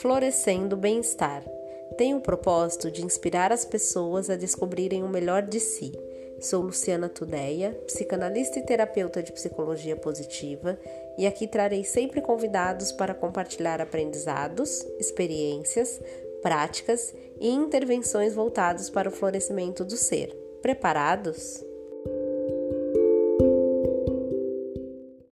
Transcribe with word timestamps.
Florescendo 0.00 0.76
Bem-Estar. 0.76 1.44
Tem 1.96 2.14
o 2.14 2.20
propósito 2.20 2.90
de 2.90 3.04
inspirar 3.04 3.52
as 3.52 3.64
pessoas 3.64 4.28
a 4.28 4.36
descobrirem 4.36 5.04
o 5.04 5.08
melhor 5.08 5.42
de 5.42 5.60
si. 5.60 5.92
Sou 6.40 6.62
Luciana 6.62 7.08
Tudeia, 7.08 7.72
psicanalista 7.86 8.58
e 8.58 8.66
terapeuta 8.66 9.22
de 9.22 9.32
psicologia 9.32 9.96
positiva, 9.96 10.76
e 11.16 11.26
aqui 11.26 11.46
trarei 11.46 11.84
sempre 11.84 12.20
convidados 12.20 12.90
para 12.90 13.14
compartilhar 13.14 13.80
aprendizados, 13.80 14.84
experiências, 14.98 16.00
práticas 16.42 17.14
e 17.40 17.48
intervenções 17.48 18.34
voltados 18.34 18.90
para 18.90 19.08
o 19.08 19.12
florescimento 19.12 19.84
do 19.84 19.96
ser. 19.96 20.34
Preparados? 20.60 21.64